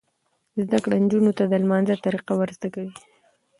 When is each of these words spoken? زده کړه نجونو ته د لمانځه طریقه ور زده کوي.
زده 0.61 0.77
کړه 0.83 0.95
نجونو 1.03 1.31
ته 1.37 1.43
د 1.47 1.53
لمانځه 1.63 1.95
طریقه 2.05 2.33
ور 2.37 2.49
زده 2.57 2.69
کوي. 2.73 2.91